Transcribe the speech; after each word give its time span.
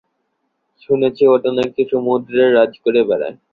শুনেছি 0.81 1.23
ওটা 1.33 1.49
নাকি 1.57 1.81
সমুদ্রে 1.91 2.43
রাজ 2.49 2.71
করে 2.83 2.99
বেড়ায়। 3.09 3.35